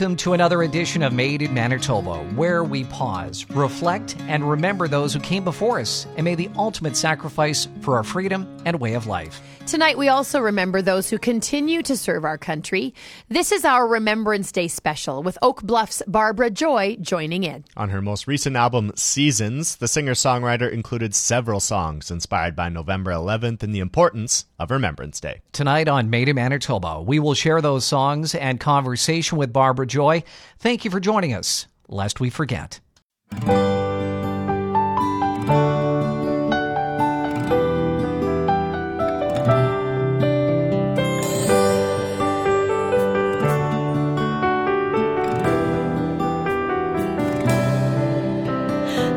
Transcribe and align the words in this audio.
Welcome 0.00 0.16
to 0.16 0.32
another 0.32 0.62
edition 0.62 1.02
of 1.02 1.12
Made 1.12 1.42
in 1.42 1.52
Manitoba, 1.52 2.20
where 2.34 2.64
we 2.64 2.84
pause, 2.84 3.44
reflect, 3.50 4.16
and 4.20 4.48
remember 4.48 4.88
those 4.88 5.12
who 5.12 5.20
came 5.20 5.44
before 5.44 5.78
us 5.78 6.06
and 6.16 6.24
made 6.24 6.36
the 6.36 6.48
ultimate 6.56 6.96
sacrifice 6.96 7.68
for 7.82 7.98
our 7.98 8.02
freedom 8.02 8.48
and 8.64 8.80
way 8.80 8.94
of 8.94 9.06
life. 9.06 9.42
Tonight, 9.66 9.98
we 9.98 10.08
also 10.08 10.40
remember 10.40 10.80
those 10.80 11.10
who 11.10 11.18
continue 11.18 11.82
to 11.82 11.98
serve 11.98 12.24
our 12.24 12.38
country. 12.38 12.94
This 13.28 13.52
is 13.52 13.66
our 13.66 13.86
Remembrance 13.86 14.50
Day 14.50 14.68
special 14.68 15.22
with 15.22 15.36
Oak 15.42 15.62
Bluff's 15.62 16.02
Barbara 16.08 16.48
Joy 16.48 16.96
joining 17.02 17.44
in. 17.44 17.64
On 17.76 17.90
her 17.90 18.00
most 18.00 18.26
recent 18.26 18.56
album, 18.56 18.92
Seasons, 18.96 19.76
the 19.76 19.86
singer 19.86 20.14
songwriter 20.14 20.72
included 20.72 21.14
several 21.14 21.60
songs 21.60 22.10
inspired 22.10 22.56
by 22.56 22.70
November 22.70 23.10
11th 23.10 23.62
and 23.62 23.74
the 23.74 23.80
importance 23.80 24.46
of 24.58 24.70
Remembrance 24.70 25.20
Day. 25.20 25.42
Tonight 25.52 25.88
on 25.88 26.08
Made 26.08 26.30
in 26.30 26.36
Manitoba, 26.36 27.02
we 27.02 27.18
will 27.18 27.34
share 27.34 27.60
those 27.60 27.84
songs 27.84 28.34
and 28.34 28.58
conversation 28.58 29.36
with 29.36 29.52
Barbara 29.52 29.89
Joy. 29.90 30.22
Thank 30.58 30.84
you 30.84 30.90
for 30.90 31.00
joining 31.00 31.34
us, 31.34 31.66
lest 31.88 32.20
we 32.20 32.30
forget. 32.30 32.80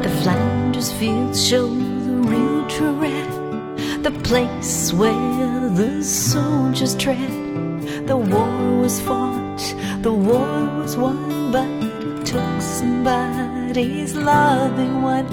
The 0.03 0.09
Flanders 0.21 0.91
fields 0.93 1.47
show 1.47 1.67
the 1.67 2.15
real 2.29 2.65
red, 2.99 4.03
the 4.03 4.11
place 4.23 4.91
where 4.93 5.69
the 5.69 6.03
soldiers 6.03 6.95
tread. 6.95 7.31
The 8.07 8.17
war 8.17 8.79
was 8.81 8.99
fought, 9.01 9.42
the 10.03 10.13
war 10.13 10.65
was 10.79 10.97
won, 10.97 11.49
but 11.53 11.65
it 11.65 12.25
took 12.25 12.61
somebody's 12.61 14.13
loving 14.15 15.01
one. 15.01 15.27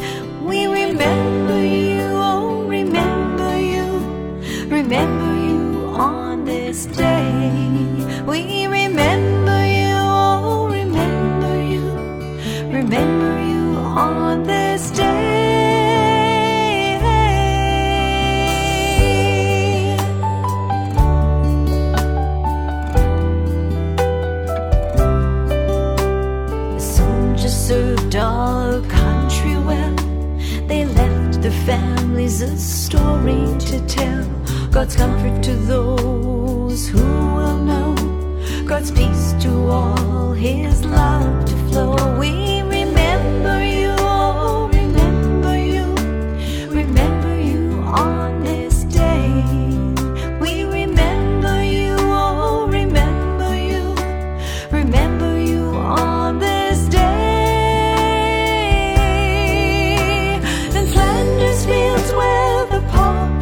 We 0.47 0.67
remember 0.69 1.61
you, 1.61 2.07
oh, 2.15 2.62
remember 2.69 3.59
you, 3.59 3.87
remember 4.69 5.33
you 5.49 5.91
on 5.97 6.45
this 6.45 6.87
day. 6.87 8.23
We 8.29 8.59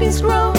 poppies 0.09 0.23
grow. 0.23 0.58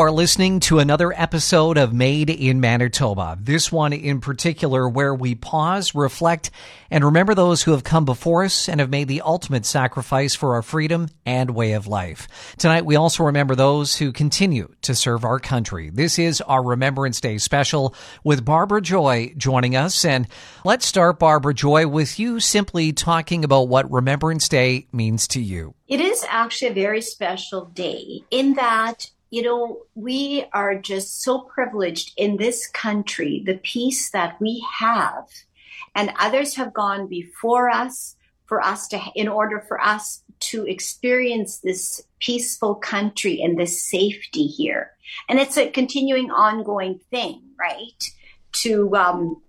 Are 0.00 0.10
listening 0.10 0.60
to 0.60 0.78
another 0.78 1.12
episode 1.12 1.76
of 1.76 1.92
Made 1.92 2.30
in 2.30 2.58
Manitoba. 2.58 3.36
This 3.38 3.70
one 3.70 3.92
in 3.92 4.22
particular, 4.22 4.88
where 4.88 5.14
we 5.14 5.34
pause, 5.34 5.94
reflect, 5.94 6.50
and 6.90 7.04
remember 7.04 7.34
those 7.34 7.62
who 7.62 7.72
have 7.72 7.84
come 7.84 8.06
before 8.06 8.44
us 8.44 8.66
and 8.66 8.80
have 8.80 8.88
made 8.88 9.08
the 9.08 9.20
ultimate 9.20 9.66
sacrifice 9.66 10.34
for 10.34 10.54
our 10.54 10.62
freedom 10.62 11.08
and 11.26 11.50
way 11.50 11.72
of 11.72 11.86
life. 11.86 12.28
Tonight, 12.56 12.86
we 12.86 12.96
also 12.96 13.24
remember 13.24 13.54
those 13.54 13.94
who 13.94 14.10
continue 14.10 14.74
to 14.80 14.94
serve 14.94 15.22
our 15.22 15.38
country. 15.38 15.90
This 15.90 16.18
is 16.18 16.40
our 16.40 16.62
Remembrance 16.62 17.20
Day 17.20 17.36
special 17.36 17.94
with 18.24 18.42
Barbara 18.42 18.80
Joy 18.80 19.34
joining 19.36 19.76
us. 19.76 20.06
And 20.06 20.28
let's 20.64 20.86
start, 20.86 21.18
Barbara 21.18 21.52
Joy, 21.52 21.86
with 21.86 22.18
you 22.18 22.40
simply 22.40 22.94
talking 22.94 23.44
about 23.44 23.68
what 23.68 23.90
Remembrance 23.90 24.48
Day 24.48 24.86
means 24.92 25.28
to 25.28 25.42
you. 25.42 25.74
It 25.88 26.00
is 26.00 26.24
actually 26.26 26.68
a 26.68 26.74
very 26.74 27.02
special 27.02 27.66
day 27.66 28.22
in 28.30 28.54
that 28.54 29.10
you 29.30 29.42
know, 29.42 29.82
we 29.94 30.44
are 30.52 30.74
just 30.74 31.22
so 31.22 31.40
privileged 31.40 32.12
in 32.16 32.36
this 32.36 32.66
country, 32.66 33.42
the 33.44 33.58
peace 33.58 34.10
that 34.10 34.40
we 34.40 34.64
have, 34.78 35.28
and 35.94 36.12
others 36.18 36.56
have 36.56 36.74
gone 36.74 37.06
before 37.06 37.70
us 37.70 38.16
for 38.46 38.60
us 38.60 38.88
to, 38.88 39.00
in 39.14 39.28
order 39.28 39.64
for 39.68 39.80
us 39.80 40.24
to 40.40 40.66
experience 40.66 41.60
this 41.60 42.02
peaceful 42.18 42.74
country 42.74 43.40
and 43.40 43.58
this 43.58 43.80
safety 43.82 44.46
here. 44.46 44.90
And 45.28 45.38
it's 45.38 45.56
a 45.56 45.70
continuing, 45.70 46.30
ongoing 46.32 47.00
thing, 47.10 47.42
right? 47.58 48.10
To, 48.52 48.96
um, 48.96 49.42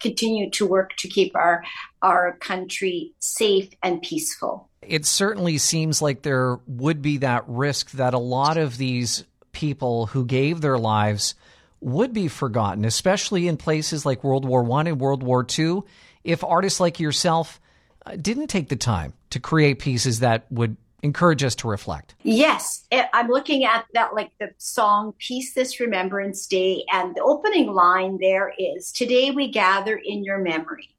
continue 0.00 0.50
to 0.50 0.66
work 0.66 0.94
to 0.96 1.08
keep 1.08 1.34
our 1.34 1.64
our 2.02 2.36
country 2.38 3.14
safe 3.18 3.70
and 3.82 4.02
peaceful 4.02 4.68
it 4.86 5.06
certainly 5.06 5.58
seems 5.58 6.00
like 6.00 6.22
there 6.22 6.58
would 6.66 7.02
be 7.02 7.18
that 7.18 7.44
risk 7.46 7.92
that 7.92 8.14
a 8.14 8.18
lot 8.18 8.56
of 8.56 8.76
these 8.76 9.24
people 9.52 10.06
who 10.06 10.24
gave 10.24 10.60
their 10.60 10.78
lives 10.78 11.34
would 11.80 12.12
be 12.12 12.28
forgotten, 12.28 12.84
especially 12.84 13.48
in 13.48 13.56
places 13.56 14.06
like 14.06 14.24
World 14.24 14.44
War 14.44 14.62
One 14.62 14.86
and 14.86 15.00
World 15.00 15.22
War 15.22 15.44
Two, 15.44 15.84
if 16.24 16.42
artists 16.42 16.80
like 16.80 16.98
yourself 17.00 17.60
uh, 18.04 18.16
didn't 18.16 18.48
take 18.48 18.68
the 18.68 18.76
time 18.76 19.12
to 19.30 19.40
create 19.40 19.78
pieces 19.78 20.20
that 20.20 20.50
would 20.50 20.76
encourage 21.02 21.44
us 21.44 21.54
to 21.54 21.68
reflect. 21.68 22.14
Yes, 22.22 22.86
I'm 23.12 23.28
looking 23.28 23.64
at 23.64 23.84
that 23.94 24.14
like 24.14 24.32
the 24.40 24.50
song 24.58 25.14
Peace 25.18 25.54
This 25.54 25.78
Remembrance 25.78 26.46
Day 26.46 26.84
and 26.92 27.14
the 27.14 27.22
opening 27.22 27.72
line 27.72 28.18
there 28.20 28.52
is 28.58 28.90
today 28.90 29.30
we 29.30 29.50
gather 29.50 29.96
in 29.96 30.24
your 30.24 30.38
memory 30.38 30.95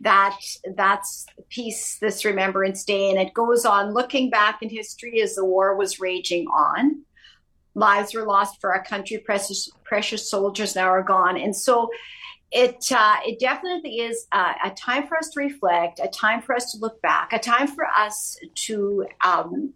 that 0.00 0.38
that's 0.74 1.26
peace 1.48 1.98
this 2.00 2.24
remembrance 2.24 2.84
day 2.84 3.10
and 3.10 3.18
it 3.18 3.34
goes 3.34 3.64
on. 3.64 3.94
Looking 3.94 4.30
back 4.30 4.62
in 4.62 4.68
history 4.68 5.20
as 5.22 5.34
the 5.34 5.44
war 5.44 5.76
was 5.76 6.00
raging 6.00 6.46
on 6.48 7.02
lives 7.74 8.14
were 8.14 8.26
lost 8.26 8.60
for 8.60 8.74
our 8.74 8.82
country 8.82 9.18
precious 9.18 9.70
precious 9.84 10.30
soldiers 10.30 10.74
now 10.74 10.88
are 10.88 11.02
gone. 11.02 11.38
And 11.38 11.54
so 11.54 11.90
it 12.50 12.90
uh, 12.92 13.16
it 13.26 13.38
definitely 13.38 13.96
is 13.98 14.26
a 14.32 14.70
time 14.70 15.06
for 15.06 15.16
us 15.16 15.28
to 15.30 15.40
reflect 15.40 16.00
a 16.02 16.08
time 16.08 16.40
for 16.40 16.54
us 16.54 16.72
to 16.72 16.78
look 16.78 17.00
back 17.02 17.32
a 17.32 17.38
time 17.38 17.66
for 17.66 17.84
us 17.84 18.38
to 18.54 19.06
um, 19.20 19.74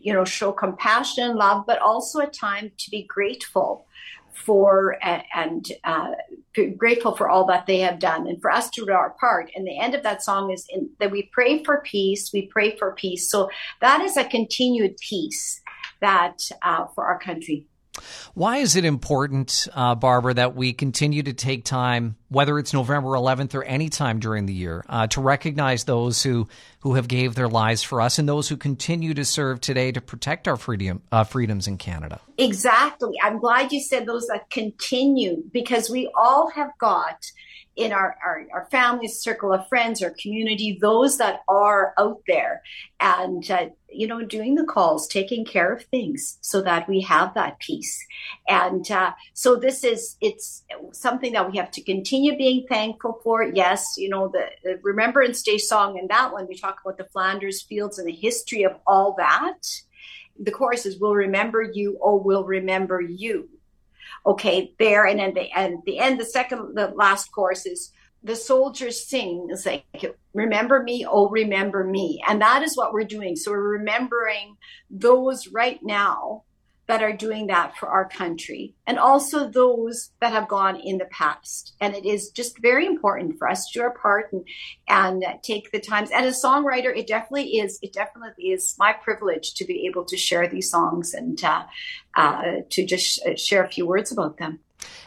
you 0.00 0.12
know 0.12 0.24
show 0.24 0.50
compassion 0.50 1.24
and 1.24 1.38
love 1.38 1.64
but 1.66 1.78
also 1.78 2.20
a 2.20 2.26
time 2.26 2.70
to 2.78 2.90
be 2.90 3.02
grateful 3.02 3.86
for 4.36 4.96
and 5.02 5.66
uh, 5.84 6.12
grateful 6.76 7.16
for 7.16 7.28
all 7.28 7.46
that 7.46 7.66
they 7.66 7.80
have 7.80 7.98
done 7.98 8.26
and 8.26 8.40
for 8.40 8.50
us 8.50 8.70
to 8.70 8.84
do 8.84 8.92
our 8.92 9.10
part. 9.18 9.50
And 9.54 9.66
the 9.66 9.78
end 9.78 9.94
of 9.94 10.02
that 10.02 10.22
song 10.22 10.52
is 10.52 10.66
in, 10.68 10.90
that 11.00 11.10
we 11.10 11.30
pray 11.32 11.64
for 11.64 11.80
peace. 11.80 12.30
We 12.32 12.46
pray 12.46 12.76
for 12.76 12.92
peace. 12.92 13.30
So 13.30 13.50
that 13.80 14.02
is 14.02 14.16
a 14.16 14.24
continued 14.24 14.96
peace 14.98 15.60
that 16.00 16.38
uh, 16.62 16.86
for 16.94 17.06
our 17.06 17.18
country. 17.18 17.66
Why 18.34 18.58
is 18.58 18.76
it 18.76 18.84
important, 18.84 19.68
uh, 19.74 19.94
Barbara, 19.94 20.34
that 20.34 20.54
we 20.54 20.74
continue 20.74 21.22
to 21.22 21.32
take 21.32 21.64
time, 21.64 22.16
whether 22.28 22.58
it's 22.58 22.72
November 22.72 23.10
11th 23.10 23.54
or 23.54 23.62
any 23.64 23.88
time 23.88 24.18
during 24.18 24.46
the 24.46 24.52
year, 24.52 24.84
uh, 24.88 25.06
to 25.08 25.20
recognize 25.20 25.84
those 25.84 26.22
who, 26.22 26.48
who 26.80 26.94
have 26.94 27.08
gave 27.08 27.34
their 27.34 27.48
lives 27.48 27.82
for 27.82 28.00
us 28.00 28.18
and 28.18 28.28
those 28.28 28.48
who 28.48 28.56
continue 28.56 29.14
to 29.14 29.24
serve 29.24 29.60
today 29.60 29.92
to 29.92 30.00
protect 30.00 30.48
our 30.48 30.56
freedom, 30.56 31.02
uh, 31.12 31.24
freedoms 31.24 31.66
in 31.68 31.78
Canada? 31.78 32.20
Exactly. 32.38 33.14
I'm 33.22 33.38
glad 33.38 33.72
you 33.72 33.80
said 33.80 34.06
those 34.06 34.26
that 34.26 34.50
continue 34.50 35.42
because 35.52 35.88
we 35.88 36.10
all 36.16 36.50
have 36.50 36.70
got 36.78 37.30
in 37.76 37.92
our, 37.92 38.16
our, 38.24 38.46
our 38.52 38.68
family 38.70 39.06
circle 39.06 39.52
of 39.52 39.68
friends, 39.68 40.02
our 40.02 40.14
community, 40.18 40.78
those 40.80 41.18
that 41.18 41.42
are 41.46 41.92
out 41.98 42.22
there 42.26 42.62
and, 42.98 43.48
uh, 43.50 43.66
you 43.90 44.06
know, 44.06 44.24
doing 44.24 44.54
the 44.54 44.64
calls, 44.64 45.06
taking 45.06 45.44
care 45.44 45.72
of 45.72 45.84
things 45.84 46.38
so 46.40 46.62
that 46.62 46.88
we 46.88 47.02
have 47.02 47.34
that 47.34 47.58
peace. 47.58 48.04
And 48.48 48.90
uh, 48.90 49.12
so 49.34 49.56
this 49.56 49.84
is, 49.84 50.16
it's 50.22 50.64
something 50.92 51.34
that 51.34 51.50
we 51.50 51.58
have 51.58 51.70
to 51.72 51.82
continue 51.82 52.15
being 52.36 52.66
thankful 52.68 53.20
for. 53.22 53.42
Yes, 53.42 53.94
you 53.96 54.08
know, 54.08 54.28
the, 54.28 54.46
the 54.62 54.78
Remembrance 54.82 55.42
Day 55.42 55.58
song 55.58 55.98
and 55.98 56.08
that 56.08 56.32
one, 56.32 56.46
we 56.48 56.56
talk 56.56 56.80
about 56.84 56.98
the 56.98 57.04
Flanders 57.04 57.62
Fields 57.62 57.98
and 57.98 58.08
the 58.08 58.12
history 58.12 58.64
of 58.64 58.76
all 58.86 59.14
that. 59.18 59.58
The 60.38 60.50
chorus 60.50 60.86
is, 60.86 60.98
we'll 60.98 61.14
remember 61.14 61.62
you, 61.62 61.98
oh, 62.02 62.16
we'll 62.16 62.44
remember 62.44 63.00
you 63.00 63.48
okay, 64.26 64.74
there. 64.78 65.06
And 65.06 65.20
then 65.20 65.34
the, 65.34 65.80
the 65.86 65.98
end, 65.98 66.20
the 66.20 66.24
second, 66.24 66.74
the 66.74 66.88
last 66.88 67.32
course 67.32 67.64
is 67.64 67.92
the 68.22 68.36
soldiers 68.36 69.06
sing. 69.06 69.48
It's 69.50 69.64
like, 69.64 69.84
remember 70.34 70.82
me, 70.82 71.06
oh, 71.08 71.28
remember 71.28 71.84
me. 71.84 72.22
And 72.28 72.40
that 72.42 72.62
is 72.62 72.76
what 72.76 72.92
we're 72.92 73.04
doing. 73.04 73.36
So 73.36 73.52
we're 73.52 73.78
remembering 73.78 74.56
those 74.90 75.48
right 75.48 75.78
now 75.82 76.42
that 76.88 77.02
are 77.02 77.12
doing 77.12 77.48
that 77.48 77.76
for 77.76 77.88
our 77.88 78.08
country 78.08 78.74
and 78.86 78.98
also 78.98 79.48
those 79.48 80.10
that 80.20 80.32
have 80.32 80.48
gone 80.48 80.76
in 80.76 80.98
the 80.98 81.06
past. 81.06 81.74
And 81.80 81.94
it 81.94 82.06
is 82.06 82.30
just 82.30 82.60
very 82.60 82.86
important 82.86 83.38
for 83.38 83.48
us 83.48 83.66
to 83.66 83.78
do 83.78 83.82
our 83.82 83.90
part 83.90 84.32
and, 84.32 84.44
and 84.88 85.24
take 85.42 85.72
the 85.72 85.80
times. 85.80 86.10
And 86.10 86.24
as 86.24 86.42
a 86.42 86.46
songwriter, 86.46 86.96
it 86.96 87.06
definitely 87.06 87.58
is, 87.58 87.78
it 87.82 87.92
definitely 87.92 88.50
is 88.50 88.76
my 88.78 88.92
privilege 88.92 89.54
to 89.54 89.64
be 89.64 89.86
able 89.86 90.04
to 90.04 90.16
share 90.16 90.48
these 90.48 90.70
songs 90.70 91.12
and 91.12 91.42
uh, 91.42 91.64
uh, 92.14 92.42
to 92.70 92.86
just 92.86 93.20
share 93.36 93.64
a 93.64 93.68
few 93.68 93.86
words 93.86 94.12
about 94.12 94.38
them. 94.38 94.60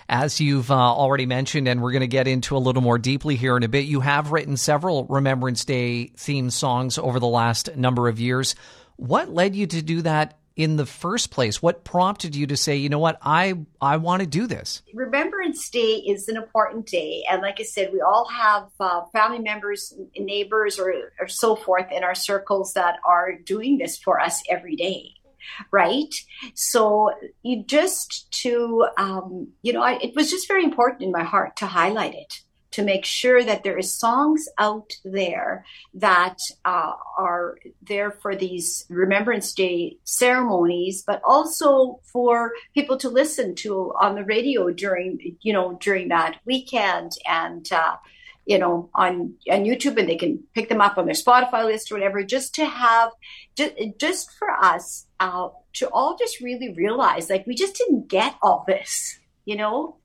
As 0.10 0.42
you've 0.42 0.72
uh, 0.72 0.76
already 0.76 1.28
mentioned, 1.28 1.68
and 1.68 1.82
we're 1.82 1.92
going 1.92 2.02
to 2.02 2.08
get 2.08 2.28
into 2.28 2.58
a 2.58 2.60
little 2.60 2.82
more 2.82 2.98
deeply 2.98 3.36
here 3.36 3.56
in 3.56 3.64
a 3.64 3.68
bit, 3.68 3.86
you 3.86 4.00
have 4.00 4.32
written 4.32 4.58
several 4.58 5.06
Remembrance 5.06 5.64
Day 5.64 6.12
themed 6.18 6.52
songs 6.52 6.98
over 6.98 7.20
the 7.20 7.28
last 7.28 7.76
number 7.78 8.08
of 8.08 8.20
years. 8.20 8.56
What 8.96 9.30
led 9.30 9.56
you 9.56 9.68
to 9.68 9.82
do 9.82 10.02
that 10.02 10.39
in 10.60 10.76
the 10.76 10.86
first 10.86 11.32
place? 11.32 11.62
What 11.62 11.86
prompted 11.86 12.36
you 12.36 12.46
to 12.48 12.58
say, 12.58 12.76
you 12.76 12.90
know 12.90 13.00
what, 13.00 13.18
I 13.22 13.54
I 13.80 13.96
want 13.96 14.20
to 14.20 14.28
do 14.28 14.46
this? 14.46 14.84
Remembrance 14.94 15.70
Day 15.70 16.04
is 16.06 16.28
an 16.28 16.36
important 16.36 16.86
day, 16.86 17.24
and 17.32 17.42
like 17.42 17.62
I 17.62 17.64
said, 17.64 17.92
we 17.94 18.02
all 18.02 18.28
have 18.28 18.68
uh, 18.78 19.06
family 19.14 19.40
members, 19.40 19.94
neighbors, 20.20 20.78
or, 20.78 21.14
or 21.18 21.30
so 21.30 21.56
forth 21.56 21.90
in 21.94 22.04
our 22.04 22.14
circles 22.14 22.74
that 22.74 22.98
are 23.08 23.36
doing 23.38 23.78
this 23.78 23.98
for 23.98 24.20
us 24.20 24.44
every 24.50 24.76
day 24.76 25.14
right? 25.72 26.14
So 26.54 27.12
you 27.42 27.64
just 27.64 28.30
to, 28.44 28.88
um, 28.98 29.48
you 29.64 29.74
know, 29.74 29.82
I, 29.82 29.94
it 29.94 30.14
was 30.16 30.30
just 30.30 30.48
very 30.48 30.64
important 30.64 31.02
in 31.02 31.12
my 31.12 31.24
heart 31.24 31.56
to 31.58 31.66
highlight 31.66 32.14
it 32.14 32.42
to 32.72 32.84
make 32.84 33.04
sure 33.04 33.44
that 33.44 33.64
there 33.64 33.78
is 33.78 33.94
songs 33.94 34.48
out 34.58 34.92
there 35.04 35.66
that 35.94 36.38
uh, 36.66 36.94
are 37.18 37.58
there 37.82 38.12
for 38.12 38.36
these 38.36 38.86
Remembrance 38.90 39.54
Day 39.54 39.98
ceremonies, 40.04 41.04
but 41.06 41.22
also 41.24 42.00
for 42.04 42.52
people 42.74 42.98
to 42.98 43.10
listen 43.10 43.56
to 43.56 43.94
on 44.00 44.16
the 44.16 44.24
radio 44.24 44.70
during, 44.70 45.38
you 45.42 45.54
know, 45.54 45.78
during 45.82 46.10
that 46.10 46.40
weekend 46.46 47.14
and, 47.28 47.72
uh, 47.72 47.96
you 48.46 48.58
know, 48.58 48.90
on, 48.94 49.36
on 49.52 49.64
YouTube 49.64 49.98
and 49.98 50.08
they 50.08 50.16
can 50.16 50.44
pick 50.54 50.70
them 50.70 50.82
up 50.82 50.98
on 50.98 51.06
their 51.06 51.16
Spotify 51.16 51.66
list 51.66 51.92
or 51.92 51.96
whatever, 51.96 52.24
just 52.24 52.56
to 52.56 52.66
have, 52.66 53.12
just, 53.56 53.74
just 54.00 54.32
for 54.38 54.50
us, 54.52 55.06
uh, 55.20 55.50
to 55.74 55.88
all 55.90 56.16
just 56.18 56.40
really 56.40 56.74
realize 56.74 57.30
like 57.30 57.46
we 57.46 57.56
just 57.56 57.76
didn't 57.76 58.08
get 58.08 58.36
all 58.42 58.64
this, 58.68 59.20
you 59.46 59.56
know, 59.56 59.98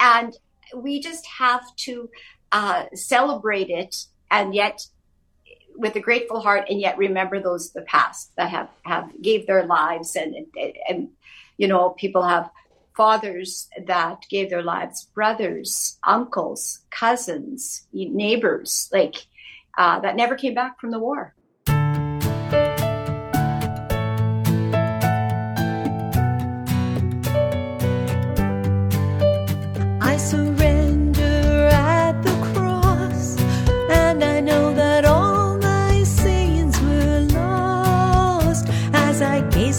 and 0.00 0.36
we 0.74 1.00
just 1.00 1.26
have 1.26 1.62
to 1.76 2.08
uh, 2.52 2.84
celebrate 2.94 3.70
it 3.70 4.06
and 4.30 4.54
yet 4.54 4.86
with 5.76 5.94
a 5.96 6.00
grateful 6.00 6.40
heart 6.40 6.64
and 6.68 6.80
yet 6.80 6.98
remember 6.98 7.40
those 7.40 7.72
the 7.72 7.82
past 7.82 8.32
that 8.36 8.50
have 8.50 8.68
have 8.84 9.10
gave 9.22 9.46
their 9.46 9.64
lives 9.64 10.16
and 10.16 10.34
and, 10.34 10.72
and 10.88 11.08
you 11.56 11.68
know 11.68 11.90
people 11.90 12.22
have 12.22 12.50
fathers 12.96 13.68
that 13.86 14.24
gave 14.28 14.50
their 14.50 14.62
lives 14.62 15.04
brothers 15.14 15.98
uncles 16.02 16.80
cousins 16.90 17.86
neighbors 17.92 18.88
like 18.92 19.26
uh, 19.76 20.00
that 20.00 20.16
never 20.16 20.34
came 20.34 20.54
back 20.54 20.80
from 20.80 20.90
the 20.90 20.98
war 20.98 21.34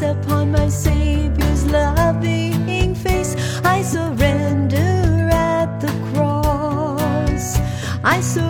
upon 0.02 0.52
my 0.52 0.68
Savior's 0.70 1.66
loving 1.66 2.96
face. 2.96 3.36
I 3.64 3.82
surrender 3.82 5.30
at 5.32 5.80
the 5.80 5.94
cross. 6.12 7.60
I 8.04 8.22
surrender. 8.22 8.49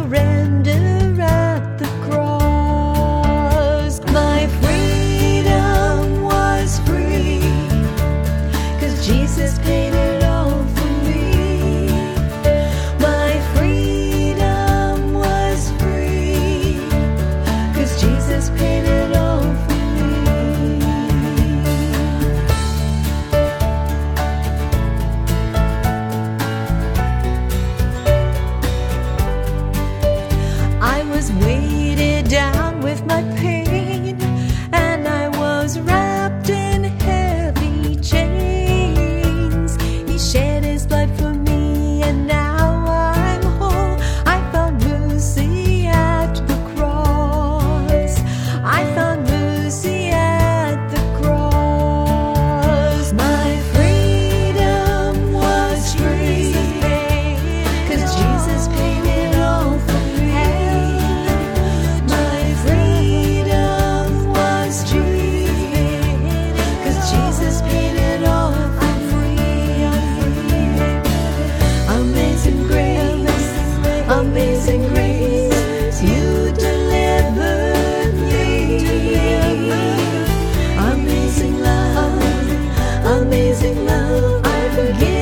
love. 83.73 84.41
I 84.45 84.69
forgive. 84.75 85.18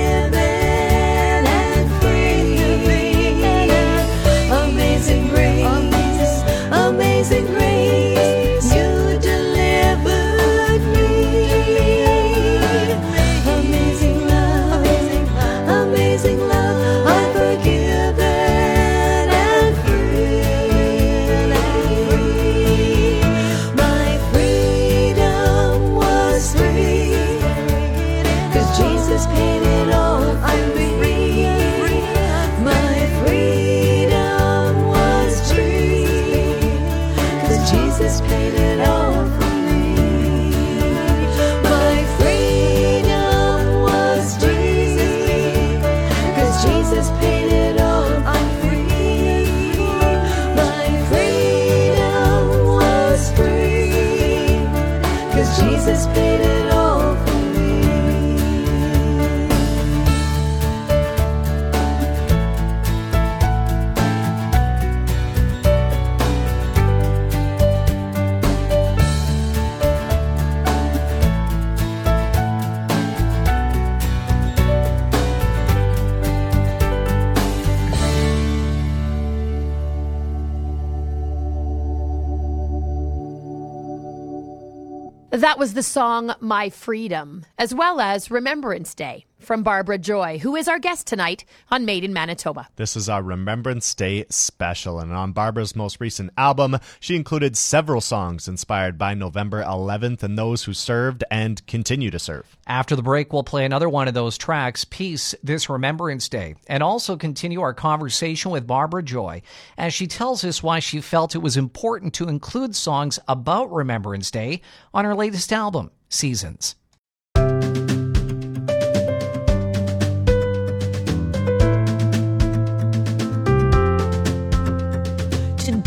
That 85.48 85.58
was 85.58 85.76
the 85.76 85.82
song 85.82 86.36
My 86.42 86.70
Freedom, 86.70 87.46
as 87.58 87.74
well 87.74 88.02
as 88.02 88.30
Remembrance 88.30 88.94
Day 88.94 89.28
from 89.48 89.64
Barbara 89.64 89.98
Joy, 89.98 90.40
who 90.40 90.58
is 90.58 90.68
our 90.68 90.78
guest 90.78 91.08
tonight 91.08 91.46
on 91.72 91.86
Made 91.86 92.04
in 92.04 92.12
Manitoba. 92.12 92.68
This 92.76 92.98
is 92.98 93.08
our 93.08 93.24
Remembrance 93.24 93.96
Day 93.96 94.26
special, 94.30 95.00
and 95.00 95.14
on 95.14 95.32
Barbara's 95.32 95.74
most 95.74 96.02
recent 96.02 96.32
album, 96.36 96.78
she 97.00 97.16
included 97.16 97.56
several 97.56 98.02
songs 98.02 98.50
inspired 98.50 98.98
by 98.98 99.14
November 99.14 99.64
11th 99.64 100.22
and 100.22 100.38
those 100.38 100.66
who 100.66 100.74
served 100.74 101.24
and 101.32 101.66
continue 101.66 102.12
to 102.12 102.20
serve. 102.20 102.58
After 102.68 102.98
the 102.98 103.02
break, 103.02 103.32
we'll 103.32 103.44
play 103.44 103.64
another 103.64 103.88
one 103.88 104.10
of 104.10 104.14
those 104.14 104.38
tracks, 104.38 104.84
Peace, 104.84 105.34
this 105.42 105.70
Remembrance 105.70 106.28
Day, 106.28 106.56
and 106.68 106.84
also 106.84 107.16
continue 107.16 107.62
our 107.62 107.74
conversation 107.74 108.52
with 108.52 108.68
Barbara 108.68 109.02
Joy 109.02 109.42
as 109.78 109.94
she 109.94 110.08
tells 110.08 110.44
us 110.44 110.62
why 110.62 110.80
she 110.80 111.00
felt 111.00 111.36
it 111.36 111.40
was 111.40 111.56
important 111.56 112.14
to 112.16 112.28
include 112.28 112.76
songs 112.76 113.18
about 113.30 113.72
Remembrance 113.72 114.30
Day 114.30 114.60
on 114.94 115.06
her 115.06 115.16
latest 115.16 115.54
album, 115.54 115.92
Seasons. 116.10 116.76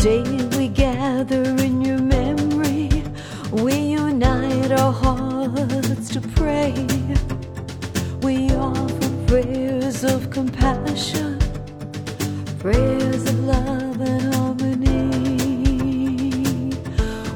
Today 0.01 0.47
we 0.57 0.67
gather 0.67 1.43
in 1.43 1.81
your 1.81 1.99
memory. 1.99 2.89
We 3.51 3.75
unite 3.75 4.71
our 4.71 4.91
hearts 4.91 6.09
to 6.15 6.21
pray. 6.21 6.73
We 8.23 8.49
offer 8.55 9.09
prayers 9.27 10.03
of 10.03 10.31
compassion, 10.31 11.37
prayers 12.57 13.29
of 13.29 13.39
love 13.45 14.01
and 14.01 14.33
harmony. 14.33 15.03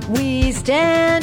We 0.10 0.52
stand 0.52 1.15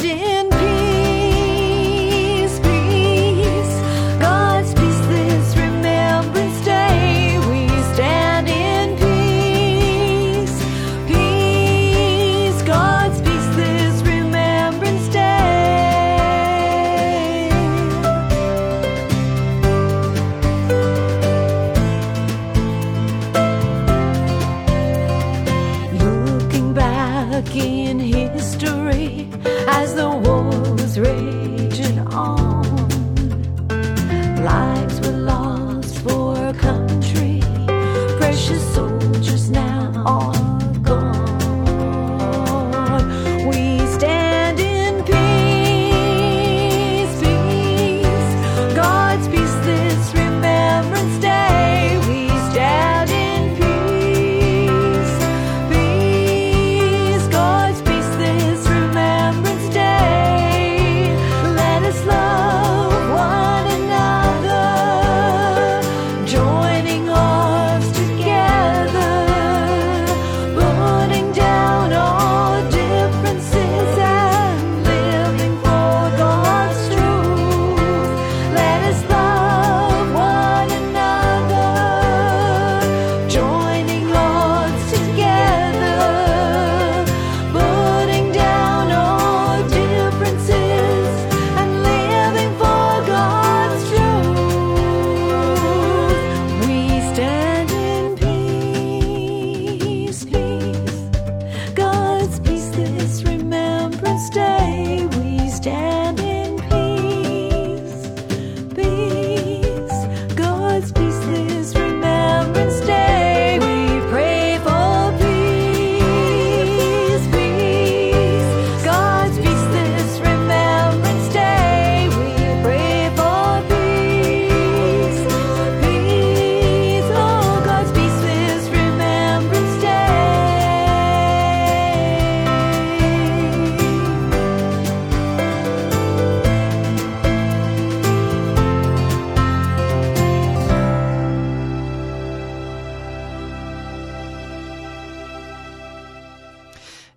Precious 38.45 38.75
soldiers 38.75 39.51
now 39.51 40.42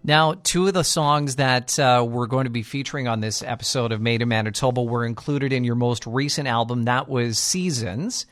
Now, 0.05 0.35
two 0.35 0.67
of 0.67 0.75
the 0.75 0.83
songs 0.83 1.37
that 1.37 1.79
uh, 1.79 2.05
we're 2.07 2.27
going 2.27 2.43
to 2.43 2.51
be 2.51 2.61
featuring 2.61 3.07
on 3.07 3.21
this 3.21 3.41
episode 3.41 3.91
of 3.91 3.99
Made 3.99 4.21
in 4.21 4.29
Manitoba 4.29 4.83
were 4.83 5.03
included 5.03 5.51
in 5.51 5.63
your 5.63 5.73
most 5.73 6.05
recent 6.05 6.47
album. 6.47 6.83
That 6.83 7.09
was 7.09 7.39
Seasons. 7.39 8.27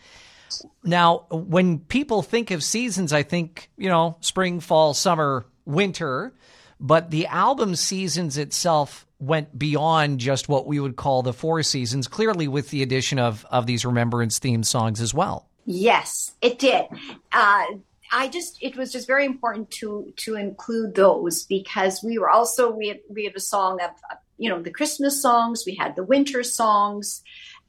Now, 0.83 1.25
when 1.31 1.79
people 1.79 2.21
think 2.21 2.51
of 2.51 2.63
seasons, 2.63 3.11
I 3.11 3.23
think, 3.23 3.71
you 3.75 3.89
know, 3.89 4.17
spring, 4.19 4.59
fall, 4.59 4.93
summer, 4.93 5.47
winter. 5.65 6.35
But 6.79 7.09
the 7.09 7.25
album 7.25 7.75
Seasons 7.75 8.37
itself 8.37 9.07
went 9.17 9.57
beyond 9.57 10.19
just 10.19 10.47
what 10.47 10.67
we 10.67 10.79
would 10.79 10.95
call 10.95 11.23
the 11.23 11.33
four 11.33 11.63
seasons, 11.63 12.07
clearly 12.07 12.47
with 12.47 12.69
the 12.69 12.83
addition 12.83 13.17
of, 13.17 13.47
of 13.49 13.65
these 13.65 13.83
remembrance 13.83 14.37
theme 14.37 14.61
songs 14.61 15.01
as 15.01 15.11
well. 15.11 15.49
Yes, 15.65 16.33
it 16.39 16.59
did. 16.59 16.85
Uh, 17.31 17.65
I 18.13 18.27
just 18.27 18.59
it 18.61 18.77
was 18.77 18.91
just 18.91 19.07
very 19.07 19.25
important 19.25 19.71
to 19.71 20.13
to 20.17 20.35
include 20.35 20.93
those 20.93 21.43
because 21.45 22.03
we 22.03 22.19
were 22.19 22.29
also 22.29 22.69
we 22.69 22.89
had, 22.89 22.99
we 23.09 23.23
had 23.23 23.35
a 23.35 23.39
song 23.39 23.81
of 23.81 23.89
you 24.37 24.49
know 24.49 24.61
the 24.61 24.71
Christmas 24.71 25.19
songs, 25.19 25.63
we 25.65 25.73
had 25.73 25.95
the 25.95 26.03
winter 26.03 26.43
songs, 26.43 27.23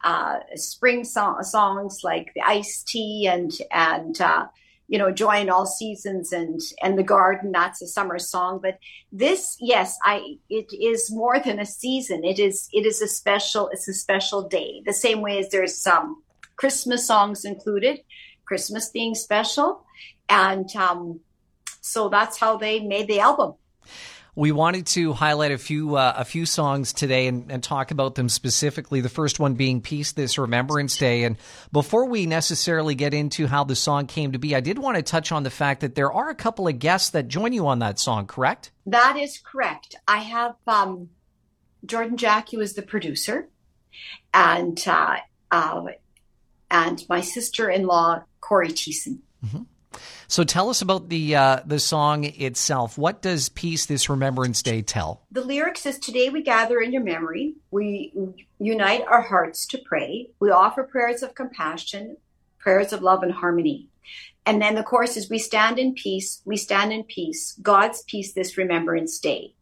uh, 0.05 0.41
spring 0.55 1.03
songs 1.05 2.01
like 2.05 2.33
the 2.35 2.43
iced 2.43 2.87
tea 2.89 3.27
and 3.27 3.53
and 3.73 4.21
uh, 4.21 4.47
you 4.87 4.99
know 4.99 5.11
joy 5.11 5.41
in 5.41 5.49
all 5.49 5.65
seasons 5.65 6.31
and 6.31 6.61
and 6.83 6.99
the 6.99 7.03
garden 7.03 7.51
that's 7.51 7.81
a 7.81 7.87
summer 7.87 8.19
song. 8.19 8.61
But 8.63 8.79
this 9.11 9.57
yes 9.61 9.97
i 10.05 10.37
it 10.51 10.71
is 10.75 11.11
more 11.11 11.39
than 11.39 11.59
a 11.59 11.67
season. 11.67 12.23
It 12.23 12.39
is 12.39 12.69
it 12.71 12.85
is 12.85 13.01
a 13.01 13.09
special 13.09 13.71
it's 13.71 13.89
a 13.89 13.95
special 13.95 14.47
day. 14.47 14.83
The 14.85 14.93
same 14.93 15.23
way 15.23 15.39
as 15.39 15.49
there's 15.49 15.77
some 15.77 16.23
christmas 16.57 17.05
songs 17.05 17.45
included 17.45 17.99
christmas 18.45 18.89
being 18.91 19.15
special 19.15 19.85
and 20.29 20.75
um, 20.77 21.21
so 21.81 22.09
that's 22.09 22.39
how 22.39 22.57
they 22.57 22.81
made 22.81 23.09
the 23.09 23.21
album 23.21 23.55
we 24.37 24.51
wanted 24.51 24.87
to 24.87 25.13
highlight 25.13 25.53
a 25.53 25.59
few 25.59 25.97
uh, 25.97 26.15
a 26.17 26.25
few 26.25 26.45
songs 26.45 26.93
today 26.93 27.29
and, 27.29 27.51
and, 27.51 27.63
talk 27.63 27.91
about 27.91 28.17
them 28.17 28.29
specifically. 28.29 29.01
The 29.01 29.09
first 29.09 29.39
one 29.39 29.55
being 29.55 29.81
"Peace 29.81 30.13
This 30.13 30.39
Remembrance 30.39 30.97
Day." 30.97 31.23
And 31.23 31.37
before 31.73 32.07
we 32.07 32.27
necessarily 32.27 32.95
get 32.95 33.15
into 33.15 33.47
how 33.47 33.65
the 33.65 33.77
song 33.77 34.07
came 34.07 34.33
to 34.33 34.39
be, 34.39 34.57
I 34.57 34.61
did 34.61 34.79
want 34.79 34.97
to 34.97 35.03
touch 35.03 35.31
on 35.31 35.45
the 35.45 35.51
fact 35.51 35.83
that 35.83 35.95
there 35.95 36.13
are 36.13 36.31
a 36.31 36.35
couple 36.35 36.67
of 36.67 36.79
guests 36.79 37.11
that 37.11 37.29
join 37.29 37.53
you 37.53 37.67
on 37.69 37.79
that 37.79 37.99
song. 37.99 38.27
Correct? 38.27 38.73
That 38.87 39.17
is 39.17 39.39
correct. 39.39 39.95
I 40.09 40.19
have 40.19 40.57
um, 40.67 41.11
Jordan 41.87 42.17
Jack, 42.17 42.51
who 42.51 42.61
is 42.61 42.75
the 42.75 42.83
producer, 42.83 43.49
and 44.33 44.83
uh, 44.87 45.19
uh, 45.53 45.85
and 46.71 47.05
my 47.09 47.21
sister 47.21 47.71
in 47.71 47.87
law 47.87 48.25
Corey 48.45 48.69
Thiessen. 48.69 49.21
Mm-hmm. 49.45 49.63
So 50.29 50.45
tell 50.45 50.69
us 50.69 50.83
about 50.83 51.09
the 51.09 51.37
uh, 51.37 51.61
the 51.65 51.79
song 51.79 52.25
itself. 52.25 52.99
What 52.99 53.23
does 53.23 53.49
"Peace 53.49 53.87
This 53.87 54.11
Remembrance 54.11 54.63
Day" 54.63 54.83
tell? 54.83 55.23
The 55.31 55.45
lyrics 55.45 55.87
is 55.87 55.99
today 55.99 56.29
we 56.29 56.43
gather 56.43 56.81
in 56.81 56.93
your 56.93 57.03
memory. 57.03 57.55
We 57.71 58.13
unite 58.59 59.05
our 59.07 59.23
hearts 59.23 59.67
to 59.69 59.79
pray. 59.79 60.31
We 60.41 60.51
offer 60.51 60.83
prayers 60.83 61.23
of 61.23 61.35
compassion, 61.35 62.17
prayers 62.59 62.93
of 62.93 63.03
love 63.03 63.23
and 63.23 63.33
harmony. 63.33 63.89
And 64.45 64.61
then 64.61 64.75
the 64.75 64.83
chorus 64.83 65.17
is 65.17 65.31
we 65.31 65.39
stand 65.39 65.79
in 65.79 65.95
peace, 65.95 66.43
we 66.45 66.59
stand 66.59 66.93
in 66.93 67.05
peace, 67.05 67.59
God's 67.63 68.03
peace 68.03 68.35
this 68.35 68.59
remembrance 68.59 69.19
day. 69.19 69.55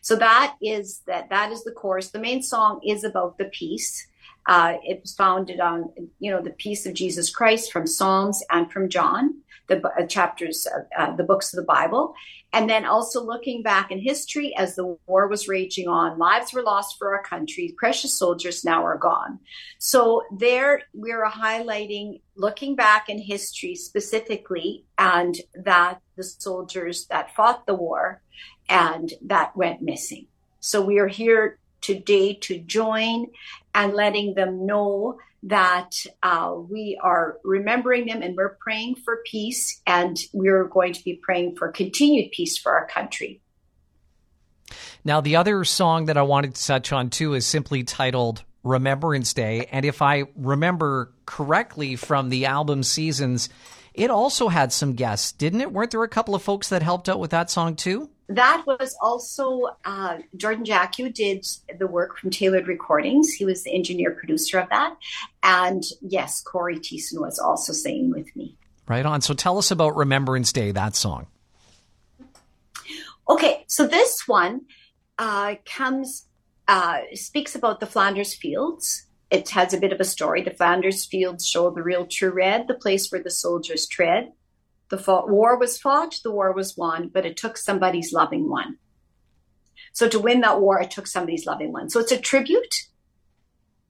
So 0.00 0.16
that 0.16 0.56
is 0.60 1.02
that 1.06 1.30
that 1.30 1.52
is 1.52 1.62
the 1.62 1.70
chorus. 1.72 2.10
The 2.10 2.18
main 2.18 2.42
song 2.42 2.80
is 2.84 3.04
about 3.04 3.38
the 3.38 3.44
peace. 3.44 4.06
Uh, 4.46 4.74
it 4.84 5.00
was 5.02 5.14
founded 5.14 5.60
on 5.60 5.92
you 6.18 6.30
know 6.30 6.40
the 6.40 6.50
peace 6.50 6.86
of 6.86 6.94
Jesus 6.94 7.30
Christ 7.30 7.72
from 7.72 7.86
Psalms 7.86 8.42
and 8.50 8.70
from 8.70 8.88
John 8.88 9.42
the 9.68 9.86
uh, 9.88 10.06
chapters, 10.06 10.66
uh, 10.96 11.14
the 11.16 11.24
books 11.24 11.52
of 11.52 11.58
the 11.58 11.64
Bible. 11.64 12.14
And 12.52 12.70
then 12.70 12.84
also 12.84 13.22
looking 13.22 13.62
back 13.62 13.90
in 13.90 13.98
history 13.98 14.54
as 14.56 14.76
the 14.76 14.96
war 15.06 15.28
was 15.28 15.48
raging 15.48 15.88
on, 15.88 16.18
lives 16.18 16.52
were 16.52 16.62
lost 16.62 16.96
for 16.98 17.14
our 17.14 17.22
country, 17.22 17.74
precious 17.76 18.14
soldiers 18.14 18.64
now 18.64 18.84
are 18.84 18.96
gone. 18.96 19.40
So 19.78 20.22
there 20.30 20.82
we're 20.94 21.24
highlighting 21.26 22.20
looking 22.36 22.76
back 22.76 23.08
in 23.08 23.18
history 23.18 23.74
specifically 23.74 24.84
and 24.96 25.36
that 25.54 26.00
the 26.16 26.22
soldiers 26.22 27.06
that 27.06 27.34
fought 27.34 27.66
the 27.66 27.74
war 27.74 28.22
and 28.68 29.12
that 29.22 29.56
went 29.56 29.82
missing. 29.82 30.26
So 30.60 30.80
we 30.80 30.98
are 30.98 31.08
here 31.08 31.58
today 31.80 32.34
to 32.34 32.58
join 32.58 33.26
and 33.74 33.94
letting 33.94 34.34
them 34.34 34.66
know 34.66 35.18
that 35.44 35.94
uh, 36.22 36.54
we 36.56 36.98
are 37.02 37.38
remembering 37.44 38.06
them 38.06 38.22
and 38.22 38.36
we're 38.36 38.56
praying 38.60 38.96
for 38.96 39.20
peace 39.24 39.80
and 39.86 40.18
we're 40.32 40.64
going 40.64 40.92
to 40.92 41.04
be 41.04 41.14
praying 41.22 41.54
for 41.56 41.70
continued 41.70 42.32
peace 42.32 42.58
for 42.58 42.72
our 42.72 42.86
country. 42.86 43.40
Now, 45.04 45.20
the 45.20 45.36
other 45.36 45.62
song 45.64 46.06
that 46.06 46.16
I 46.16 46.22
wanted 46.22 46.56
to 46.56 46.66
touch 46.66 46.92
on 46.92 47.10
too 47.10 47.34
is 47.34 47.46
simply 47.46 47.84
titled 47.84 48.42
Remembrance 48.64 49.32
Day. 49.34 49.68
And 49.70 49.84
if 49.84 50.02
I 50.02 50.24
remember 50.34 51.12
correctly 51.26 51.94
from 51.94 52.28
the 52.28 52.46
album 52.46 52.82
Seasons, 52.82 53.48
it 53.94 54.10
also 54.10 54.48
had 54.48 54.72
some 54.72 54.94
guests, 54.94 55.30
didn't 55.30 55.60
it? 55.60 55.72
Weren't 55.72 55.92
there 55.92 56.02
a 56.02 56.08
couple 56.08 56.34
of 56.34 56.42
folks 56.42 56.70
that 56.70 56.82
helped 56.82 57.08
out 57.08 57.20
with 57.20 57.30
that 57.30 57.50
song 57.50 57.76
too? 57.76 58.10
That 58.28 58.64
was 58.66 58.96
also 59.00 59.76
uh, 59.84 60.18
Jordan 60.36 60.64
Jack, 60.64 60.96
who 60.96 61.08
did 61.08 61.46
the 61.78 61.86
work 61.86 62.18
from 62.18 62.30
Tailored 62.30 62.66
Recordings. 62.66 63.32
He 63.32 63.44
was 63.44 63.62
the 63.62 63.72
engineer 63.72 64.10
producer 64.10 64.58
of 64.58 64.68
that. 64.70 64.96
And 65.42 65.84
yes, 66.00 66.40
Corey 66.40 66.78
Thiessen 66.78 67.20
was 67.20 67.38
also 67.38 67.72
singing 67.72 68.10
with 68.10 68.34
me. 68.34 68.56
Right 68.88 69.06
on. 69.06 69.20
So 69.20 69.34
tell 69.34 69.58
us 69.58 69.70
about 69.70 69.96
Remembrance 69.96 70.52
Day, 70.52 70.72
that 70.72 70.96
song. 70.96 71.26
Okay, 73.28 73.64
so 73.66 73.86
this 73.86 74.22
one 74.26 74.62
uh, 75.18 75.56
comes, 75.64 76.26
uh, 76.68 77.00
speaks 77.14 77.54
about 77.54 77.80
the 77.80 77.86
Flanders 77.86 78.34
Fields. 78.34 79.06
It 79.30 79.50
has 79.50 79.72
a 79.74 79.80
bit 79.80 79.92
of 79.92 80.00
a 80.00 80.04
story. 80.04 80.42
The 80.42 80.52
Flanders 80.52 81.04
Fields 81.04 81.46
show 81.46 81.70
the 81.70 81.82
real 81.82 82.06
true 82.06 82.30
red, 82.30 82.68
the 82.68 82.74
place 82.74 83.10
where 83.10 83.22
the 83.22 83.30
soldiers 83.30 83.86
tread. 83.86 84.32
The 84.88 84.98
fought, 84.98 85.28
war 85.28 85.58
was 85.58 85.78
fought, 85.78 86.20
the 86.22 86.30
war 86.30 86.52
was 86.52 86.76
won, 86.76 87.08
but 87.08 87.26
it 87.26 87.36
took 87.36 87.56
somebody's 87.56 88.12
loving 88.12 88.48
one. 88.48 88.78
So 89.92 90.08
to 90.08 90.18
win 90.18 90.40
that 90.42 90.60
war, 90.60 90.80
it 90.80 90.90
took 90.90 91.06
somebody's 91.06 91.46
loving 91.46 91.72
one. 91.72 91.90
So 91.90 92.00
it's 92.00 92.12
a 92.12 92.20
tribute 92.20 92.74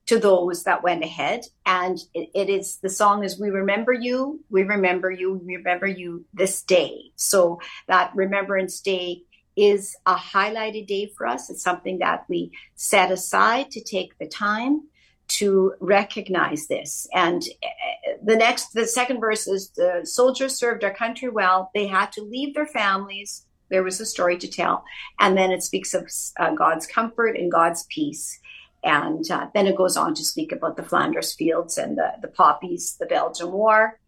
to 0.07 0.19
those 0.19 0.63
that 0.63 0.81
went 0.81 1.03
ahead. 1.03 1.41
And 1.65 1.99
it, 2.13 2.29
it 2.33 2.49
is 2.49 2.77
the 2.77 2.89
song 2.89 3.23
is 3.23 3.39
We 3.39 3.49
Remember 3.49 3.93
You, 3.93 4.39
We 4.49 4.63
Remember 4.63 5.11
You, 5.11 5.33
We 5.33 5.57
Remember 5.57 5.85
You 5.85 6.25
this 6.33 6.63
day. 6.63 7.11
So 7.15 7.59
that 7.87 8.11
Remembrance 8.15 8.79
Day 8.79 9.23
is 9.55 9.95
a 10.05 10.15
highlighted 10.15 10.87
day 10.87 11.11
for 11.17 11.27
us. 11.27 11.49
It's 11.49 11.63
something 11.63 11.99
that 11.99 12.25
we 12.29 12.51
set 12.75 13.11
aside 13.11 13.71
to 13.71 13.83
take 13.83 14.17
the 14.17 14.27
time 14.27 14.83
to 15.27 15.73
recognize 15.79 16.67
this. 16.67 17.07
And 17.13 17.43
uh, 17.63 18.11
the 18.23 18.35
next, 18.35 18.73
the 18.73 18.85
second 18.85 19.19
verse 19.19 19.47
is 19.47 19.69
the 19.71 20.01
soldiers 20.03 20.55
served 20.55 20.83
our 20.83 20.93
country 20.93 21.29
well. 21.29 21.69
They 21.73 21.87
had 21.87 22.11
to 22.13 22.21
leave 22.21 22.55
their 22.55 22.65
families. 22.65 23.45
There 23.69 23.83
was 23.83 23.99
a 23.99 24.05
story 24.05 24.37
to 24.37 24.47
tell. 24.47 24.83
And 25.19 25.37
then 25.37 25.51
it 25.51 25.63
speaks 25.63 25.93
of 25.93 26.09
uh, 26.39 26.53
God's 26.55 26.87
comfort 26.87 27.35
and 27.35 27.51
God's 27.51 27.85
peace. 27.89 28.39
And 28.83 29.29
uh, 29.29 29.47
then 29.53 29.67
it 29.67 29.75
goes 29.75 29.97
on 29.97 30.13
to 30.15 30.23
speak 30.23 30.51
about 30.51 30.77
the 30.77 30.83
Flanders 30.83 31.33
fields 31.33 31.77
and 31.77 31.97
the, 31.97 32.13
the 32.21 32.29
poppies, 32.29 32.95
the 32.99 33.05
Belgian 33.05 33.51
War, 33.51 33.99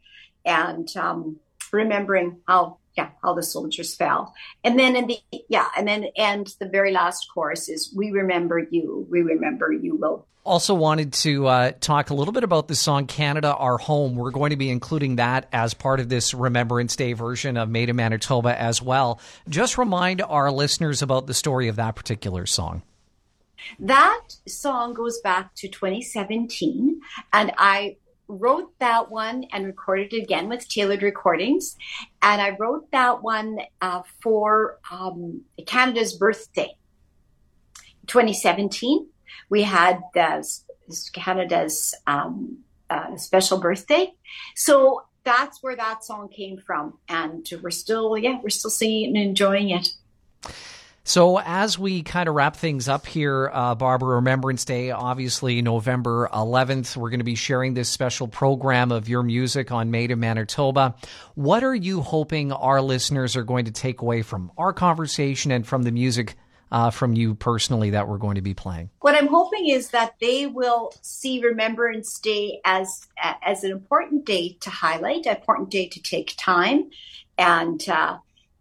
and 0.46 0.88
um, 0.96 1.38
remembering 1.74 2.38
how 2.48 2.78
yeah 2.98 3.10
how 3.24 3.34
the 3.34 3.44
soldiers 3.44 3.96
fell. 3.96 4.34
And 4.64 4.78
then 4.80 4.96
in 4.96 5.08
the 5.08 5.18
yeah 5.50 5.68
and 5.78 5.88
then 5.88 6.08
and 6.18 6.48
the 6.60 6.68
very 6.68 6.92
last 6.92 7.28
chorus 7.34 7.70
is 7.70 7.94
we 7.96 8.12
remember 8.12 8.60
you 8.60 9.08
we 9.10 9.22
remember 9.22 9.72
you 9.72 9.96
will. 9.96 10.26
Also 10.46 10.74
wanted 10.74 11.14
to 11.14 11.46
uh, 11.48 11.72
talk 11.80 12.10
a 12.10 12.14
little 12.14 12.32
bit 12.32 12.44
about 12.44 12.68
the 12.68 12.76
song 12.76 13.06
canada 13.06 13.54
our 13.54 13.78
home. 13.78 14.16
We're 14.16 14.32
going 14.32 14.52
to 14.52 14.56
be 14.56 14.70
including 14.70 15.18
that 15.18 15.48
as 15.52 15.74
part 15.74 16.00
of 16.00 16.10
this 16.10 16.34
remembrance 16.34 16.96
day 16.96 17.14
version 17.14 17.58
of 17.58 17.70
made 17.70 17.90
in 17.90 17.96
manitoba 17.96 18.60
as 18.60 18.82
well. 18.82 19.20
Just 19.48 19.78
remind 19.78 20.22
our 20.22 20.52
listeners 20.52 21.02
about 21.02 21.28
the 21.28 21.34
story 21.34 21.68
of 21.68 21.76
that 21.76 21.96
particular 21.96 22.46
song. 22.46 22.82
That 23.80 24.22
song 24.48 24.94
goes 24.94 25.20
back 25.22 25.54
to 25.56 25.68
2017 25.68 27.02
and 27.34 27.52
i 27.58 27.98
wrote 28.30 28.72
that 28.80 29.10
one 29.10 29.44
and 29.52 29.66
recorded 29.66 30.14
it 30.14 30.24
again 30.24 30.48
with 30.48 30.70
Tailored 30.70 31.02
Recordings. 31.02 31.76
And 32.22 32.40
I 32.42 32.52
wrote 32.52 32.90
that 32.92 33.22
one 33.24 33.58
uh, 33.82 34.04
for 34.22 34.80
um, 34.92 35.42
Canada's 35.66 36.14
birthday. 36.14 36.78
2017, 38.08 39.08
we 39.50 39.64
had 39.64 40.02
Canada's 41.12 41.96
um, 42.08 42.60
uh, 42.90 43.18
special 43.18 43.60
birthday. 43.60 44.14
So 44.56 45.04
that's 45.24 45.62
where 45.62 45.76
that 45.76 46.04
song 46.04 46.30
came 46.30 46.60
from. 46.60 47.00
And 47.10 47.48
we're 47.62 47.72
still, 47.72 48.18
yeah, 48.18 48.40
we're 48.42 48.50
still 48.50 48.72
singing 48.72 49.08
and 49.08 49.18
enjoying 49.18 49.72
it. 49.72 49.90
So, 51.04 51.40
as 51.40 51.80
we 51.80 52.04
kind 52.04 52.30
of 52.30 52.36
wrap 52.36 52.56
things 52.56 52.88
up 52.88 53.08
here, 53.08 53.50
uh, 53.52 53.74
Barbara, 53.76 54.16
Remembrance 54.16 54.66
Day, 54.66 54.92
obviously 54.92 55.62
November 55.62 56.30
11th, 56.32 56.96
we're 56.98 57.10
going 57.10 57.22
to 57.22 57.24
be 57.24 57.36
sharing 57.36 57.74
this 57.74 57.90
special 57.90 58.28
program 58.28 58.92
of 58.92 59.10
your 59.10 59.24
music 59.24 59.72
on 59.72 59.92
Made 59.92 60.12
in 60.12 60.20
Manitoba. 60.20 60.96
What 61.36 61.64
are 61.64 61.74
you 61.74 62.02
hoping 62.02 62.52
our 62.52 62.82
listeners 62.82 63.36
are 63.36 63.44
going 63.44 63.66
to 63.66 63.72
take 63.72 64.02
away 64.02 64.22
from 64.22 64.52
our 64.58 64.74
conversation 64.74 65.52
and 65.52 65.66
from 65.66 65.84
the 65.84 65.92
music 65.92 66.36
uh, 66.72 66.92
from 66.92 67.16
you 67.16 67.34
personally 67.34 67.92
that 67.92 68.08
we're 68.08 68.18
going 68.18 68.36
to 68.36 68.42
be 68.42 68.54
playing? 68.54 68.90
What 69.02 69.16
I'm 69.16 69.28
hoping 69.28 69.70
is 69.70 69.90
that 69.90 70.16
they 70.22 70.46
will 70.46 70.94
see 71.02 71.42
Remembrance 71.42 72.20
Day 72.20 72.62
as 72.64 73.08
as 73.42 73.64
an 73.64 73.72
important 73.72 74.26
day 74.26 74.58
to 74.62 74.70
highlight, 74.70 75.26
an 75.26 75.38
important 75.38 75.72
day 75.72 75.88
to 75.88 76.02
take 76.02 76.36
time 76.38 76.90
and. 77.38 77.88
Uh, 77.88 78.20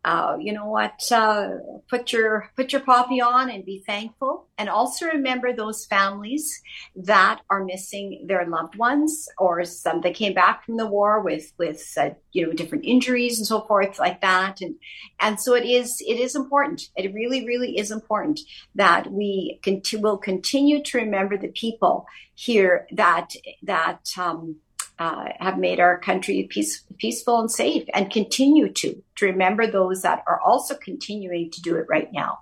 uh, 0.09 0.39
you 0.41 0.55
know 0.55 0.65
what? 0.65 1.03
Uh, 1.13 1.51
put 1.91 2.15
your 2.15 2.51
put 2.57 2.73
your 2.73 2.81
poppy 2.81 3.21
on 3.21 3.51
and 3.51 3.63
be 3.63 3.83
thankful, 3.87 4.47
and 4.57 4.71
also 4.71 5.05
remember 5.05 5.53
those 5.53 5.85
families 5.85 6.63
that 6.97 7.43
are 7.51 7.63
missing 7.63 8.25
their 8.27 8.47
loved 8.47 8.75
ones, 8.77 9.29
or 9.37 9.63
some 9.67 10.01
that 10.01 10.15
came 10.15 10.33
back 10.33 10.65
from 10.65 10.79
the 10.79 10.87
war 10.87 11.21
with 11.21 11.53
with 11.59 11.93
uh, 12.01 12.09
you 12.33 12.47
know 12.47 12.55
different 12.55 12.87
injuries 12.87 13.37
and 13.37 13.47
so 13.47 13.61
forth 13.67 13.99
like 13.99 14.23
that. 14.23 14.63
And 14.63 14.77
and 15.21 15.39
so 15.39 15.55
it 15.55 15.67
is 15.67 16.01
it 16.01 16.19
is 16.19 16.35
important. 16.35 16.89
It 16.97 17.13
really 17.13 17.45
really 17.45 17.77
is 17.77 17.91
important 17.91 18.41
that 18.77 19.13
we 19.13 19.61
cont- 19.63 19.93
will 20.01 20.17
continue 20.17 20.83
to 20.85 20.99
remember 20.99 21.37
the 21.37 21.49
people 21.49 22.07
here 22.35 22.87
that 22.93 23.35
that. 23.63 24.09
Um, 24.17 24.57
uh, 24.99 25.27
have 25.39 25.59
made 25.59 25.81
our 25.81 25.99
country 25.99 26.47
peace, 26.51 26.85
peaceful 26.99 27.41
and 27.41 27.51
safe 27.51 27.85
and 27.95 28.11
continue 28.11 28.73
to, 28.73 29.03
to 29.17 29.27
remember 29.27 29.67
those 29.67 30.03
that 30.03 30.23
are 30.27 30.41
also 30.41 30.75
continuing 30.75 31.51
to 31.51 31.61
do 31.61 31.77
it 31.77 31.87
right 31.89 32.13
now. 32.13 32.41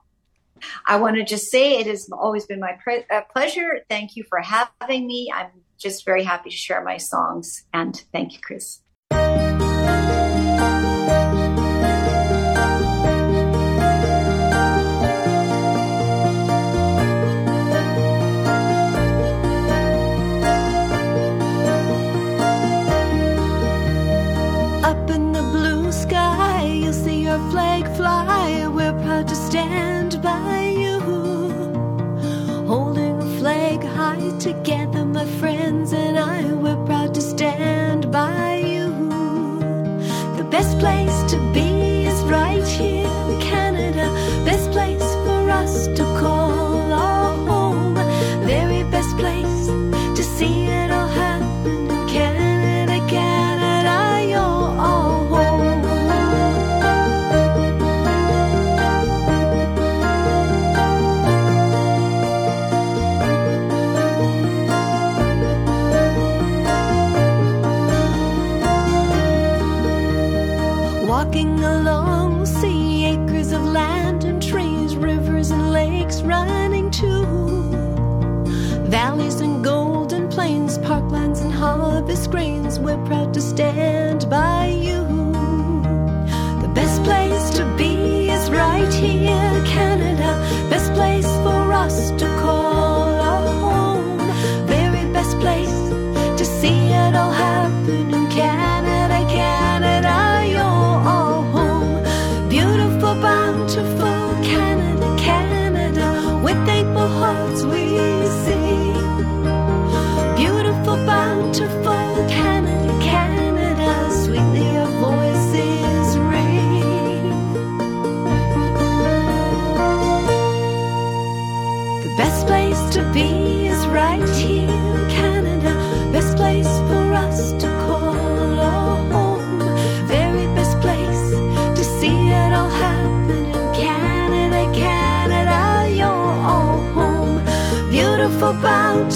I 0.87 0.97
want 0.97 1.17
to 1.17 1.25
just 1.25 1.51
say 1.51 1.79
it 1.79 1.87
has 1.87 2.09
always 2.11 2.47
been 2.47 2.61
my 2.61 2.79
pre- 2.83 3.05
uh, 3.11 3.23
pleasure. 3.31 3.81
Thank 3.91 4.17
you 4.17 4.25
for 4.25 4.41
having 4.41 5.07
me. 5.07 5.31
I'm 5.35 5.51
just 5.79 6.05
very 6.05 6.25
happy 6.25 6.51
to 6.51 6.57
share 6.57 6.83
my 6.83 6.97
songs 6.97 7.65
and 7.75 7.95
thank 8.13 8.33
you, 8.33 8.39
Chris. 8.41 8.81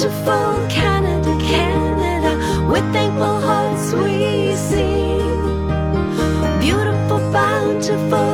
Bountiful 0.01 0.67
Canada, 0.69 1.37
Canada. 1.45 2.71
With 2.71 2.91
thankful 2.93 3.41
hearts 3.41 3.93
we 3.93 4.57
sing. 4.57 5.21
Beautiful, 6.59 7.19
bountiful 7.31 8.30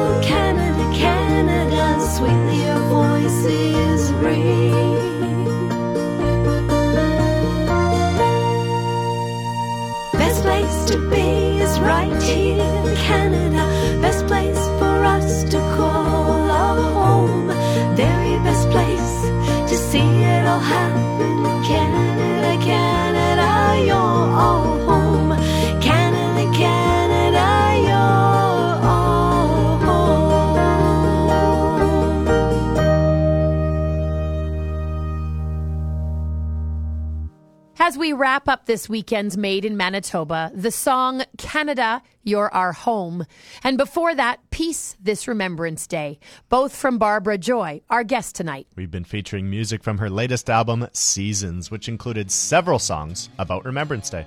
wrap 38.16 38.48
up 38.48 38.66
this 38.66 38.88
weekend's 38.88 39.36
Made 39.36 39.64
in 39.64 39.76
Manitoba, 39.76 40.50
the 40.54 40.70
song 40.70 41.22
Canada, 41.36 42.02
You're 42.24 42.52
Our 42.52 42.72
Home. 42.72 43.26
And 43.62 43.76
before 43.76 44.14
that, 44.14 44.40
Peace 44.50 44.96
This 45.00 45.28
Remembrance 45.28 45.86
Day, 45.86 46.18
both 46.48 46.74
from 46.74 46.98
Barbara 46.98 47.36
Joy, 47.36 47.82
our 47.90 48.04
guest 48.04 48.34
tonight. 48.34 48.66
We've 48.74 48.90
been 48.90 49.04
featuring 49.04 49.50
music 49.50 49.82
from 49.82 49.98
her 49.98 50.08
latest 50.08 50.48
album, 50.48 50.88
Seasons, 50.92 51.70
which 51.70 51.88
included 51.88 52.30
several 52.30 52.78
songs 52.78 53.28
about 53.38 53.64
Remembrance 53.64 54.08
Day. 54.08 54.26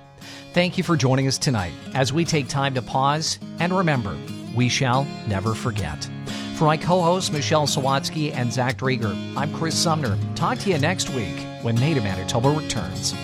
Thank 0.52 0.78
you 0.78 0.84
for 0.84 0.96
joining 0.96 1.26
us 1.26 1.36
tonight 1.36 1.72
as 1.94 2.12
we 2.12 2.24
take 2.24 2.48
time 2.48 2.74
to 2.74 2.82
pause 2.82 3.38
and 3.58 3.76
remember 3.76 4.16
we 4.54 4.68
shall 4.68 5.04
never 5.26 5.54
forget. 5.54 6.08
For 6.56 6.64
my 6.66 6.76
co 6.76 7.00
hosts, 7.00 7.32
Michelle 7.32 7.66
Sawatsky 7.66 8.34
and 8.34 8.52
Zach 8.52 8.76
Driedger, 8.76 9.16
I'm 9.36 9.52
Chris 9.54 9.74
Sumner. 9.74 10.18
Talk 10.34 10.58
to 10.58 10.70
you 10.70 10.78
next 10.78 11.08
week 11.10 11.38
when 11.62 11.74
Made 11.80 11.96
in 11.96 12.04
Manitoba 12.04 12.50
returns. 12.50 13.14